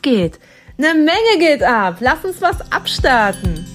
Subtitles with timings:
[0.00, 0.40] Abgeht?
[0.78, 1.98] Eine Menge geht ab.
[2.00, 3.66] Lass uns was abstarten.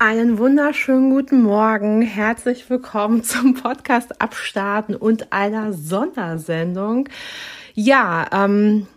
[0.00, 2.02] Einen wunderschönen guten Morgen.
[2.02, 7.08] Herzlich willkommen zum Podcast Abstarten und einer Sondersendung.
[7.74, 8.88] Ja, ähm,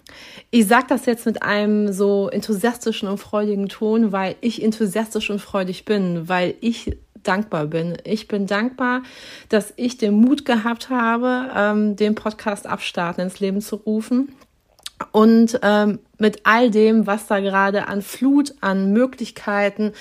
[0.50, 5.42] ich sage das jetzt mit einem so enthusiastischen und freudigen Ton, weil ich enthusiastisch und
[5.42, 8.00] freudig bin, weil ich dankbar bin.
[8.04, 9.04] Ich bin dankbar,
[9.50, 14.30] dass ich den Mut gehabt habe, ähm, den Podcast Abstarten ins Leben zu rufen.
[15.12, 19.94] Und ähm, mit all dem, was da gerade an Flut, an Möglichkeiten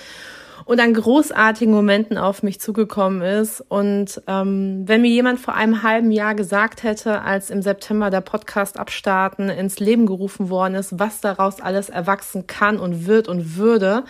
[0.64, 3.60] und an großartigen Momenten auf mich zugekommen ist.
[3.60, 8.22] Und ähm, wenn mir jemand vor einem halben Jahr gesagt hätte, als im September der
[8.22, 13.56] Podcast abstarten ins Leben gerufen worden ist, was daraus alles erwachsen kann und wird und
[13.56, 14.04] würde.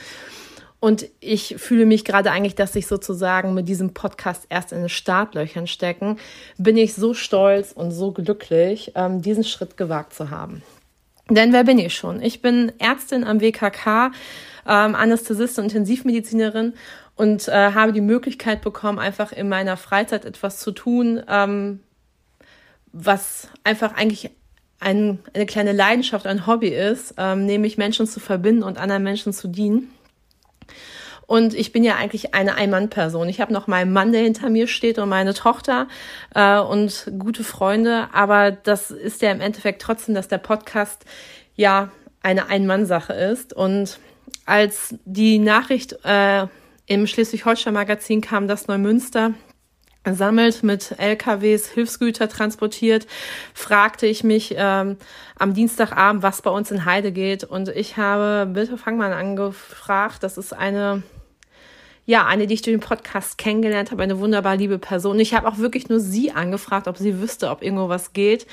[0.78, 4.90] Und ich fühle mich gerade eigentlich, dass ich sozusagen mit diesem Podcast erst in den
[4.90, 6.18] Startlöchern stecken,
[6.58, 10.62] bin ich so stolz und so glücklich, ähm, diesen Schritt gewagt zu haben.
[11.30, 12.20] Denn wer bin ich schon?
[12.22, 14.12] Ich bin Ärztin am WKK,
[14.66, 16.74] ähm, Anästhesistin und Intensivmedizinerin
[17.16, 21.80] und äh, habe die Möglichkeit bekommen, einfach in meiner Freizeit etwas zu tun, ähm,
[22.92, 24.30] was einfach eigentlich
[24.80, 29.32] ein, eine kleine Leidenschaft, ein Hobby ist, ähm, nämlich Menschen zu verbinden und anderen Menschen
[29.32, 29.90] zu dienen.
[31.26, 33.28] Und ich bin ja eigentlich eine Ein-Mann-Person.
[33.28, 35.88] Ich habe noch meinen Mann, der hinter mir steht und meine Tochter
[36.34, 38.08] äh, und gute Freunde.
[38.12, 41.04] Aber das ist ja im Endeffekt trotzdem, dass der Podcast
[41.54, 41.90] ja
[42.22, 43.52] eine Ein-Mann-Sache ist.
[43.52, 43.98] Und
[44.46, 46.46] als die Nachricht äh,
[46.86, 49.32] im Schleswig-Holstein-Magazin kam, dass Neumünster
[50.12, 53.06] sammelt, mit LKWs Hilfsgüter transportiert,
[53.54, 54.98] fragte ich mich ähm,
[55.38, 57.44] am Dienstagabend, was bei uns in Heide geht.
[57.44, 60.22] Und ich habe Bitte Fangmann angefragt.
[60.22, 61.02] Das ist eine
[62.06, 65.18] ja, eine, die ich durch den Podcast kennengelernt habe, eine wunderbar liebe Person.
[65.20, 68.46] Ich habe auch wirklich nur sie angefragt, ob sie wüsste, ob irgendwo was geht.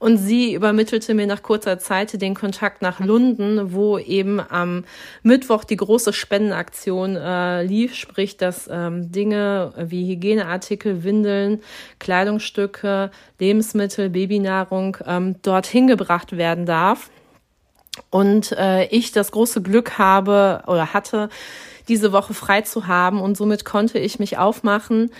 [0.00, 4.84] Und sie übermittelte mir nach kurzer Zeit den Kontakt nach Lunden, wo eben am
[5.24, 11.62] Mittwoch die große Spendenaktion äh, lief, sprich, dass ähm, Dinge wie Hygieneartikel, Windeln,
[11.98, 13.10] Kleidungsstücke,
[13.40, 17.10] Lebensmittel, Babynahrung ähm, dorthin gebracht werden darf.
[18.10, 21.28] Und äh, ich das große Glück habe oder hatte,
[21.88, 25.10] diese Woche frei zu haben und somit konnte ich mich aufmachen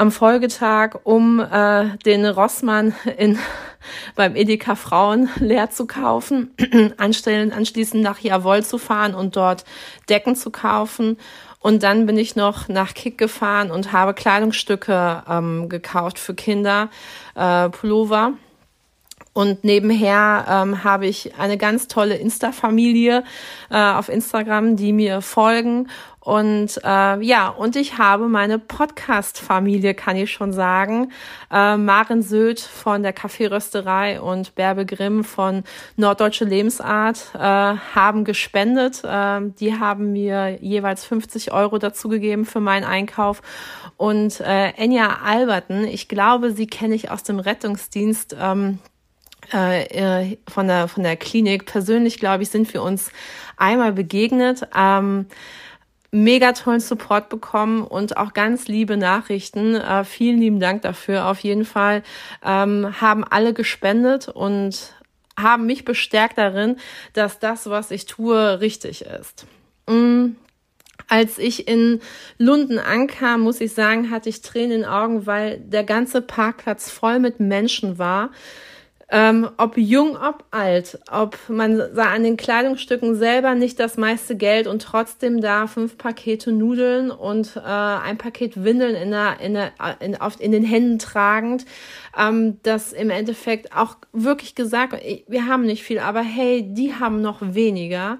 [0.00, 3.38] am Folgetag, um äh, den Rossmann in,
[4.16, 6.54] beim Edeka Frauen leer zu kaufen,
[6.96, 9.64] anstellen, anschließend nach Jawoll zu fahren und dort
[10.08, 11.18] Decken zu kaufen.
[11.58, 16.88] Und dann bin ich noch nach Kick gefahren und habe Kleidungsstücke ähm, gekauft für Kinder,
[17.34, 18.32] äh, Pullover.
[19.32, 23.22] Und nebenher ähm, habe ich eine ganz tolle Insta-Familie
[23.70, 25.86] äh, auf Instagram, die mir folgen
[26.20, 31.12] und äh, ja, und ich habe meine Podcast-Familie, kann ich schon sagen.
[31.50, 35.64] Äh, Maren Söth von der Kaffeerösterei und Bärbe Grimm von
[35.96, 39.02] Norddeutsche Lebensart äh, haben gespendet.
[39.02, 43.40] Äh, die haben mir jeweils 50 Euro dazugegeben für meinen Einkauf.
[43.96, 48.36] Und äh, Enya Alberten, ich glaube, sie kenne ich aus dem Rettungsdienst.
[48.38, 48.78] Ähm,
[49.52, 53.10] äh, von der von der Klinik persönlich glaube ich sind wir uns
[53.56, 55.26] einmal begegnet ähm,
[56.12, 59.76] mega tollen Support bekommen und auch ganz liebe Nachrichten.
[59.76, 61.26] Äh, vielen lieben Dank dafür.
[61.26, 62.02] Auf jeden Fall
[62.44, 64.94] ähm, haben alle gespendet und
[65.38, 66.76] haben mich bestärkt darin,
[67.12, 69.46] dass das, was ich tue, richtig ist.
[69.88, 70.32] Mm.
[71.08, 72.00] Als ich in
[72.38, 76.88] Lunden ankam, muss ich sagen, hatte ich Tränen in den Augen, weil der ganze Parkplatz
[76.88, 78.30] voll mit Menschen war
[79.12, 84.36] ähm, ob jung, ob alt, ob man sah an den Kleidungsstücken selber nicht das meiste
[84.36, 89.54] Geld und trotzdem da fünf Pakete Nudeln und äh, ein Paket Windeln in, der, in,
[89.54, 91.66] der, in, auf, in den Händen tragend,
[92.16, 94.96] ähm, das im Endeffekt auch wirklich gesagt,
[95.26, 98.18] wir haben nicht viel, aber hey, die haben noch weniger.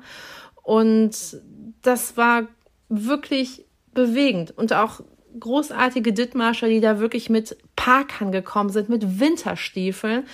[0.64, 1.40] Und
[1.82, 2.48] das war
[2.88, 3.64] wirklich
[3.94, 5.02] bewegend und auch
[5.38, 10.24] großartige Dittmarscher, die da wirklich mit Parkern gekommen sind, mit Winterstiefeln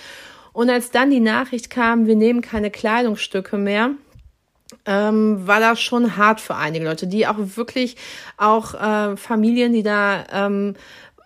[0.57, 3.91] Und als dann die Nachricht kam, wir nehmen keine Kleidungsstücke mehr,
[4.87, 7.95] ähm, war das schon hart für einige Leute, die auch wirklich
[8.37, 10.73] auch äh, Familien, die da ähm,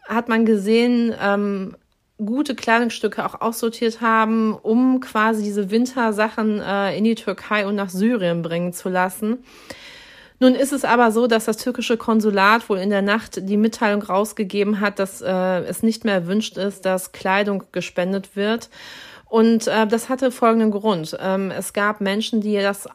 [0.06, 1.78] hat man gesehen, ähm,
[2.18, 7.90] gute Kleidungsstücke auch aussortiert haben, um quasi diese Wintersachen äh, in die Türkei und nach
[7.90, 9.38] Syrien bringen zu lassen.
[10.42, 14.02] Nun ist es aber so, dass das türkische Konsulat wohl in der Nacht die Mitteilung
[14.02, 18.70] rausgegeben hat, dass äh, es nicht mehr erwünscht ist, dass Kleidung gespendet wird.
[19.32, 21.18] Und äh, das hatte folgenden Grund.
[21.18, 22.90] Ähm, es gab Menschen, die das,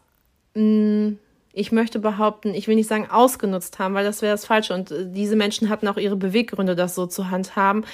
[0.53, 1.19] mh, hm,
[1.55, 4.75] ich möchte behaupten, ich will nicht sagen ausgenutzt haben, weil das wäre das Falsche.
[4.75, 7.87] Und äh, diese Menschen hatten auch ihre Beweggründe, das so zu handhaben.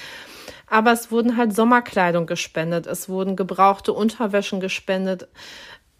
[0.67, 5.29] Aber es wurden halt Sommerkleidung gespendet, es wurden gebrauchte Unterwäschen gespendet,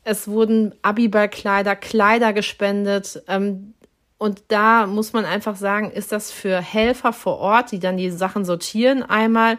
[0.04, 3.24] es wurden Abiballkleider, Kleider gespendet.
[3.30, 3.74] Ähm,
[4.18, 8.10] und da muss man einfach sagen, ist das für Helfer vor Ort, die dann die
[8.10, 9.58] Sachen sortieren, einmal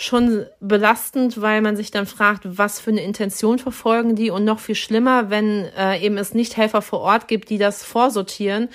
[0.00, 4.30] schon belastend, weil man sich dann fragt, was für eine Intention verfolgen die?
[4.30, 7.84] Und noch viel schlimmer, wenn äh, eben es nicht Helfer vor Ort gibt, die das
[7.84, 8.68] vorsortieren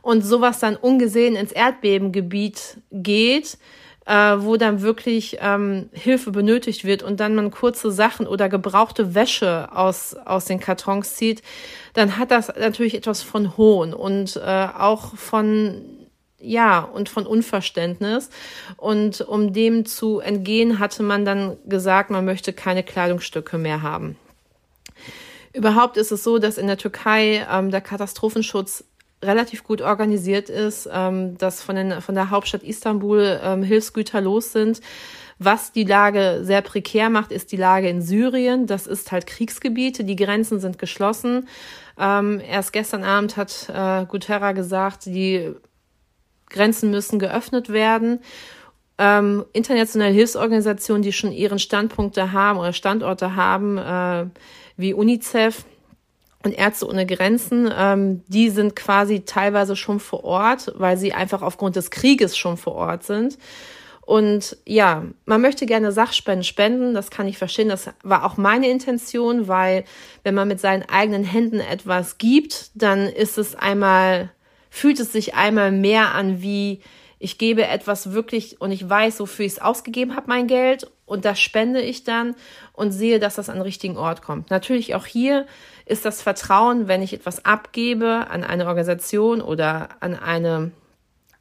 [0.00, 3.58] und sowas dann ungesehen ins Erdbebengebiet geht,
[4.06, 9.14] äh, wo dann wirklich ähm, Hilfe benötigt wird und dann man kurze Sachen oder gebrauchte
[9.14, 11.42] Wäsche aus, aus den Kartons zieht,
[11.92, 15.99] dann hat das natürlich etwas von Hohn und äh, auch von
[16.40, 18.30] ja, und von Unverständnis.
[18.76, 24.16] Und um dem zu entgehen, hatte man dann gesagt, man möchte keine Kleidungsstücke mehr haben.
[25.52, 28.84] Überhaupt ist es so, dass in der Türkei ähm, der Katastrophenschutz
[29.22, 34.52] relativ gut organisiert ist, ähm, dass von, den, von der Hauptstadt Istanbul ähm, Hilfsgüter los
[34.52, 34.80] sind.
[35.38, 38.66] Was die Lage sehr prekär macht, ist die Lage in Syrien.
[38.66, 40.06] Das ist halt Kriegsgebiet.
[40.06, 41.48] Die Grenzen sind geschlossen.
[41.98, 45.54] Ähm, erst gestern Abend hat äh, Guterra gesagt, die
[46.50, 48.20] Grenzen müssen geöffnet werden.
[48.98, 54.26] Ähm, internationale Hilfsorganisationen, die schon ihren Standpunkte haben oder Standorte haben, äh,
[54.76, 55.64] wie UNICEF,
[56.42, 61.42] und Ärzte ohne Grenzen, ähm, die sind quasi teilweise schon vor Ort, weil sie einfach
[61.42, 63.36] aufgrund des Krieges schon vor Ort sind.
[64.00, 67.68] Und ja, man möchte gerne Sachspenden spenden, das kann ich verstehen.
[67.68, 69.84] Das war auch meine Intention, weil
[70.24, 74.30] wenn man mit seinen eigenen Händen etwas gibt, dann ist es einmal,
[74.70, 76.80] fühlt es sich einmal mehr an wie,
[77.18, 81.26] ich gebe etwas wirklich und ich weiß, wofür ich es ausgegeben habe, mein Geld und
[81.26, 82.34] das spende ich dann
[82.72, 84.48] und sehe, dass das an den richtigen Ort kommt.
[84.48, 85.46] Natürlich auch hier
[85.84, 90.70] ist das Vertrauen, wenn ich etwas abgebe an eine Organisation oder an eine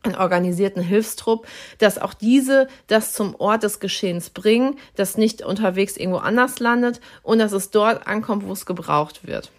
[0.01, 1.45] einen organisierten Hilfstrupp,
[1.77, 7.01] dass auch diese das zum Ort des Geschehens bringen, dass nicht unterwegs irgendwo anders landet
[7.21, 9.51] und dass es dort ankommt, wo es gebraucht wird.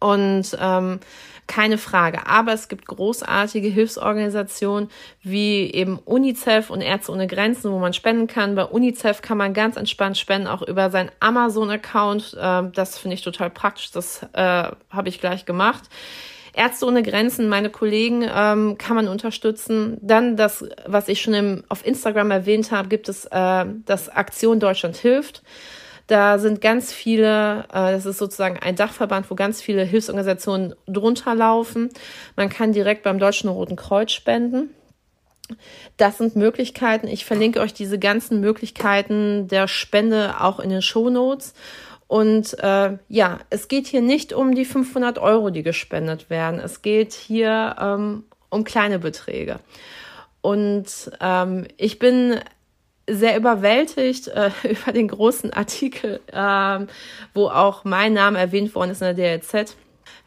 [0.00, 1.00] Und ähm,
[1.48, 2.26] keine Frage.
[2.26, 4.90] Aber es gibt großartige Hilfsorganisationen
[5.22, 8.54] wie eben UNICEF und Ärzte ohne Grenzen, wo man spenden kann.
[8.54, 12.36] Bei UNICEF kann man ganz entspannt spenden, auch über seinen Amazon-Account.
[12.38, 13.90] Ähm, das finde ich total praktisch.
[13.90, 15.84] Das äh, habe ich gleich gemacht.
[16.52, 19.96] Ärzte ohne Grenzen, meine Kollegen, ähm, kann man unterstützen.
[20.02, 24.60] Dann das, was ich schon im, auf Instagram erwähnt habe, gibt es äh, das Aktion
[24.60, 25.42] Deutschland hilft.
[26.08, 31.34] Da sind ganz viele, äh, das ist sozusagen ein Dachverband, wo ganz viele Hilfsorganisationen drunter
[31.34, 31.90] laufen.
[32.34, 34.70] Man kann direkt beim Deutschen Roten Kreuz spenden.
[35.98, 37.08] Das sind Möglichkeiten.
[37.08, 41.52] Ich verlinke euch diese ganzen Möglichkeiten der Spende auch in den Show Notes.
[42.06, 46.58] Und äh, ja, es geht hier nicht um die 500 Euro, die gespendet werden.
[46.58, 49.60] Es geht hier ähm, um kleine Beträge.
[50.40, 50.86] Und
[51.20, 52.40] ähm, ich bin
[53.08, 56.86] sehr überwältigt äh, über den großen Artikel, äh,
[57.34, 59.76] wo auch mein Name erwähnt worden ist in der DLZ.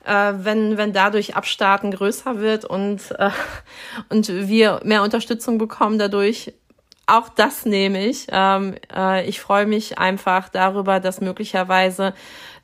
[0.04, 3.30] Äh, wenn, wenn dadurch Abstarten größer wird und, äh,
[4.10, 6.54] und wir mehr Unterstützung bekommen dadurch,
[7.06, 8.28] auch das nehme ich.
[8.32, 12.14] Ähm, äh, ich freue mich einfach darüber, dass möglicherweise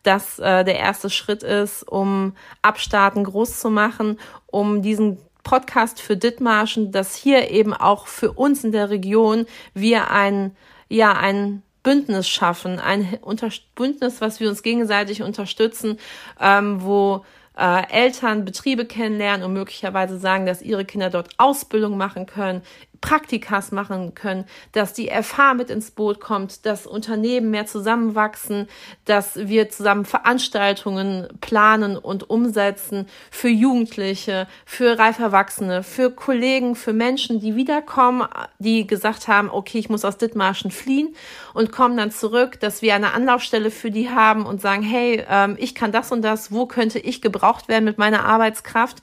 [0.03, 6.17] das äh, der erste Schritt ist, um Abstarten groß zu machen, um diesen Podcast für
[6.17, 10.53] Dithmarschen, dass hier eben auch für uns in der Region wir ein,
[10.89, 15.99] ja, ein Bündnis schaffen, ein Unter Bündnis, was wir uns gegenseitig unterstützen,
[16.41, 17.23] ähm, wo
[17.57, 22.61] äh, Eltern Betriebe kennenlernen und möglicherweise sagen, dass ihre Kinder dort Ausbildung machen können,
[23.01, 28.67] Praktikas machen können, dass die FH mit ins Boot kommt, dass Unternehmen mehr zusammenwachsen,
[29.05, 36.93] dass wir zusammen Veranstaltungen planen und umsetzen für Jugendliche, für reif Erwachsene, für Kollegen, für
[36.93, 38.27] Menschen, die wiederkommen,
[38.59, 41.15] die gesagt haben, okay, ich muss aus Dithmarschen fliehen
[41.53, 45.55] und kommen dann zurück, dass wir eine Anlaufstelle für die haben und sagen, hey, ähm,
[45.59, 49.01] ich kann das und das, wo könnte ich gebraucht werden mit meiner Arbeitskraft?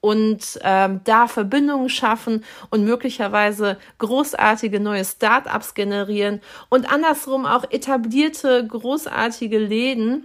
[0.00, 8.66] Und ähm, da Verbindungen schaffen und möglicherweise großartige neue Start-ups generieren und andersrum auch etablierte
[8.66, 10.24] großartige Läden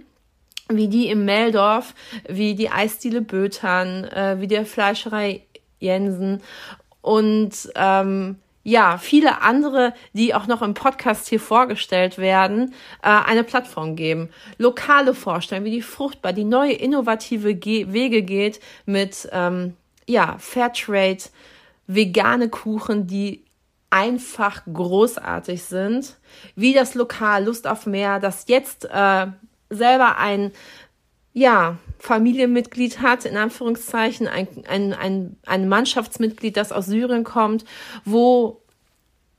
[0.68, 1.94] wie die im Meldorf,
[2.28, 5.42] wie die Eisdiele Bötern, äh, wie der Fleischerei
[5.78, 6.42] Jensen
[7.02, 13.44] und ähm, ja, viele andere, die auch noch im Podcast hier vorgestellt werden, äh, eine
[13.44, 14.28] Plattform geben.
[14.58, 19.74] Lokale vorstellen, wie die fruchtbar, die neue innovative Ge Wege geht mit ähm,
[20.08, 21.22] ja, Fairtrade,
[21.86, 23.44] vegane Kuchen, die
[23.90, 26.16] einfach großartig sind,
[26.56, 29.28] wie das Lokal Lust auf mehr, das jetzt äh,
[29.70, 30.50] selber ein
[31.36, 37.66] ja, Familienmitglied hat, in Anführungszeichen, ein, ein, ein, ein Mannschaftsmitglied, das aus Syrien kommt,
[38.06, 38.62] wo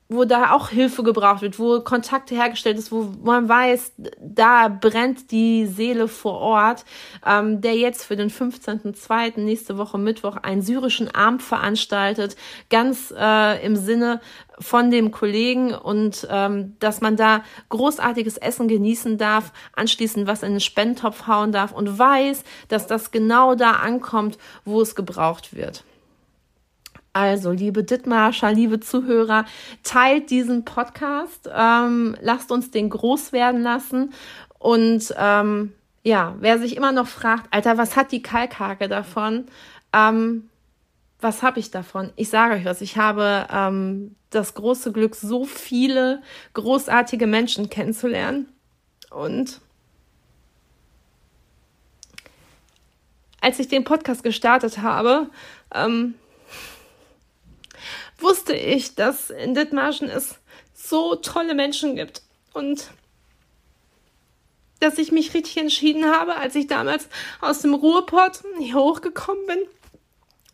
[0.10, 5.32] wo da auch Hilfe gebraucht wird, wo Kontakte hergestellt ist, wo man weiß, da brennt
[5.32, 6.86] die Seele vor Ort,
[7.26, 9.40] ähm, der jetzt für den 15.02.
[9.42, 12.38] nächste Woche Mittwoch einen syrischen Abend veranstaltet,
[12.70, 14.22] ganz äh, im Sinne
[14.60, 20.54] von dem Kollegen und ähm, dass man da großartiges Essen genießen darf, anschließend was in
[20.54, 25.84] den Spendentopf hauen darf und weiß, dass das genau da ankommt, wo es gebraucht wird.
[27.18, 29.46] Also, liebe Dittmarscher, liebe Zuhörer,
[29.82, 34.14] teilt diesen Podcast, ähm, lasst uns den groß werden lassen.
[34.60, 39.48] Und ähm, ja, wer sich immer noch fragt, Alter, was hat die Kalkhake davon?
[39.94, 40.48] Ähm,
[41.20, 42.12] was habe ich davon?
[42.18, 46.22] Ich sage euch was, ich habe ähm, das große Glück, so viele
[46.54, 48.48] großartige Menschen kennenzulernen.
[49.10, 49.60] Und
[53.42, 55.32] als ich den Podcast gestartet habe,
[55.74, 56.14] ähm,
[58.18, 60.36] wusste ich, dass in Dithmarschen es
[60.74, 62.22] so tolle Menschen gibt
[62.54, 62.92] und
[64.80, 67.08] dass ich mich richtig entschieden habe, als ich damals
[67.42, 69.60] aus dem Ruhrpott hier hochgekommen bin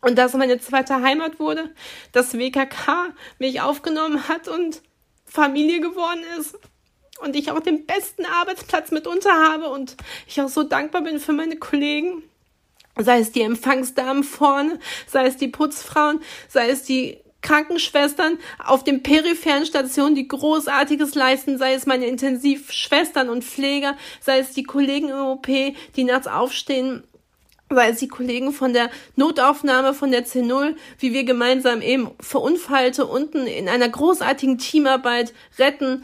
[0.04, 1.70] und das meine zweite Heimat wurde,
[2.12, 4.82] dass WKK mich aufgenommen hat und
[5.24, 6.58] Familie geworden ist
[7.20, 11.32] und ich auch den besten Arbeitsplatz mitunter habe und ich auch so dankbar bin für
[11.32, 12.22] meine Kollegen,
[12.98, 19.02] sei es die Empfangsdamen vorne, sei es die Putzfrauen, sei es die Krankenschwestern auf den
[19.02, 25.10] peripheren Stationen, die Großartiges leisten, sei es meine Intensivschwestern und Pfleger, sei es die Kollegen
[25.10, 27.04] im OP, die nachts aufstehen,
[27.70, 33.06] sei es die Kollegen von der Notaufnahme von der C0, wie wir gemeinsam eben Verunfallte
[33.06, 36.02] unten in einer großartigen Teamarbeit retten.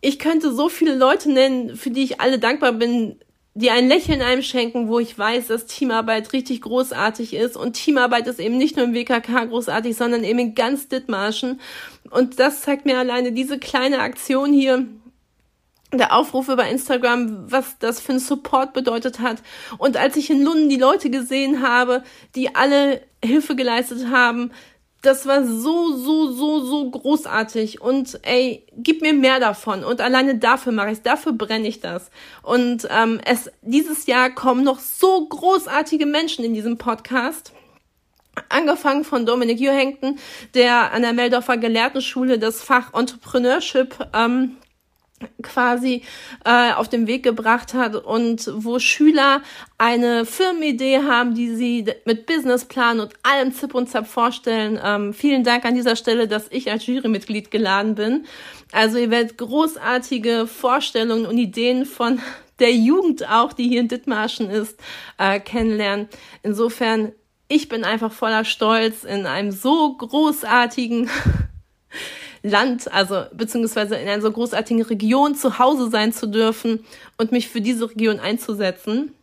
[0.00, 3.20] Ich könnte so viele Leute nennen, für die ich alle dankbar bin,
[3.60, 7.56] die ein Lächeln einem schenken, wo ich weiß, dass Teamarbeit richtig großartig ist.
[7.56, 11.60] Und Teamarbeit ist eben nicht nur im WKK großartig, sondern eben in ganz Dithmarschen.
[12.10, 14.86] Und das zeigt mir alleine diese kleine Aktion hier,
[15.92, 19.42] der Aufruf über Instagram, was das für ein Support bedeutet hat.
[19.76, 22.02] Und als ich in Lunden die Leute gesehen habe,
[22.34, 24.52] die alle Hilfe geleistet haben,
[25.02, 27.80] das war so, so, so, so großartig.
[27.80, 29.82] Und ey, gib mir mehr davon.
[29.84, 32.10] Und alleine dafür mache ich dafür brenne ich das.
[32.42, 37.52] Und ähm, es dieses Jahr kommen noch so großartige Menschen in diesem Podcast.
[38.48, 40.18] Angefangen von Dominik Johengten,
[40.54, 44.56] der an der Meldorfer Gelehrtenschule das Fach Entrepreneurship ähm,
[45.42, 46.02] quasi
[46.44, 49.42] äh, auf den Weg gebracht hat und wo Schüler
[49.78, 54.80] eine Firmenidee haben, die sie mit Businessplan und allem Zip und Zap vorstellen.
[54.82, 58.24] Ähm, vielen Dank an dieser Stelle, dass ich als Jurymitglied geladen bin.
[58.72, 62.20] Also ihr werdet großartige Vorstellungen und Ideen von
[62.58, 64.78] der Jugend auch, die hier in Dithmarschen ist,
[65.18, 66.08] äh, kennenlernen.
[66.42, 67.12] Insofern,
[67.48, 71.10] ich bin einfach voller Stolz in einem so großartigen
[72.42, 76.84] Land, also beziehungsweise in einer so großartigen Region zu Hause sein zu dürfen
[77.18, 79.14] und mich für diese Region einzusetzen.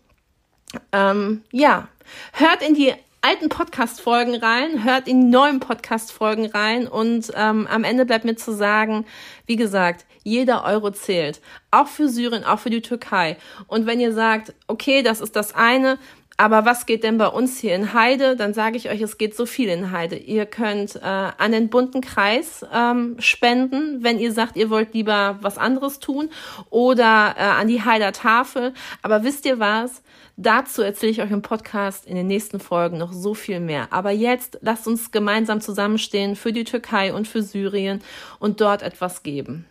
[0.91, 1.87] Ähm, ja,
[2.33, 7.83] hört in die alten Podcast-Folgen rein, hört in die neuen Podcast-Folgen rein und ähm, am
[7.83, 9.05] Ende bleibt mir zu sagen,
[9.47, 11.41] wie gesagt, jeder Euro zählt.
[11.71, 13.37] Auch für Syrien, auch für die Türkei.
[13.67, 15.97] Und wenn ihr sagt, okay, das ist das eine,
[16.37, 18.35] aber was geht denn bei uns hier in Heide?
[18.35, 20.15] Dann sage ich euch, es geht so viel in Heide.
[20.15, 25.39] Ihr könnt äh, an den bunten Kreis ähm, spenden, wenn ihr sagt, ihr wollt lieber
[25.41, 26.29] was anderes tun,
[26.69, 28.73] oder äh, an die Heider Tafel.
[29.01, 30.03] Aber wisst ihr was?
[30.35, 33.87] Dazu erzähle ich euch im Podcast in den nächsten Folgen noch so viel mehr.
[33.89, 38.03] Aber jetzt lasst uns gemeinsam zusammenstehen für die Türkei und für Syrien
[38.37, 39.65] und dort etwas geben.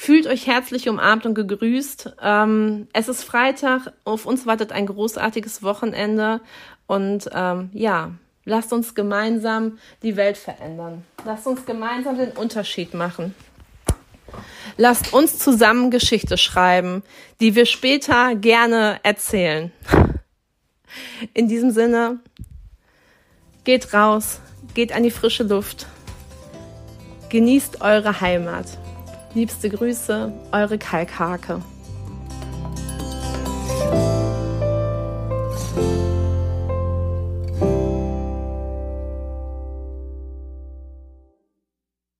[0.00, 2.14] Fühlt euch herzlich umarmt und gegrüßt.
[2.22, 6.40] Ähm, es ist Freitag, auf uns wartet ein großartiges Wochenende
[6.86, 8.12] und ähm, ja,
[8.44, 11.04] lasst uns gemeinsam die Welt verändern.
[11.24, 13.34] Lasst uns gemeinsam den Unterschied machen.
[14.76, 17.02] Lasst uns zusammen Geschichte schreiben,
[17.40, 19.72] die wir später gerne erzählen.
[21.34, 22.20] In diesem Sinne,
[23.64, 24.40] Geht raus,
[24.74, 25.86] geht an die frische Luft.
[27.30, 28.78] Genießt eure Heimat.
[29.38, 31.60] Liebste Grüße, eure Kalkhake.